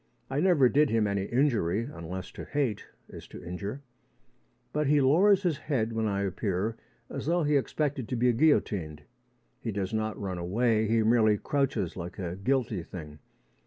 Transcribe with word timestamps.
I 0.31 0.39
never 0.39 0.67
did 0.67 0.89
him 0.89 1.05
any 1.05 1.25
injury 1.25 1.83
unless 1.83 2.31
to 2.31 2.43
hate 2.45 2.87
is 3.07 3.27
to 3.27 3.43
injure. 3.43 3.83
But 4.73 4.87
he 4.87 4.99
lowers 4.99 5.43
his 5.43 5.59
head 5.59 5.93
when 5.93 6.07
I 6.07 6.23
appear 6.23 6.75
as 7.07 7.27
though 7.27 7.43
he 7.43 7.55
expected 7.55 8.09
to 8.09 8.15
be 8.15 8.33
guillotined. 8.33 9.03
He 9.59 9.71
does 9.71 9.93
not 9.93 10.19
run 10.19 10.39
away: 10.39 10.87
he 10.87 11.03
merely 11.03 11.37
crouches 11.37 11.95
like 11.95 12.17
a 12.17 12.35
guilty 12.35 12.81
thing. 12.81 13.19